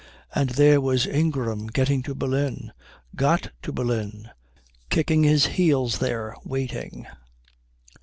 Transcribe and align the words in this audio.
And 0.33 0.49
there 0.49 0.81
was 0.81 1.05
Ingram 1.05 1.67
getting 1.67 2.01
to 2.01 2.15
Berlin, 2.15 2.71
got 3.15 3.51
to 3.61 3.71
Berlin, 3.71 4.31
kicking 4.89 5.21
his 5.23 5.45
heels 5.45 5.99
there 5.99 6.35
waiting.... 6.43 7.05